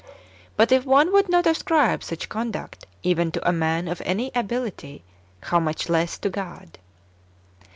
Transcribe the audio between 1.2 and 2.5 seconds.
not ascribe such